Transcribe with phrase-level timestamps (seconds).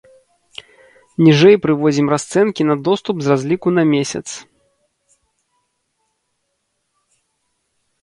[1.25, 4.25] Ніжэй прыводзім расцэнкі на доступ з разліку на месяц.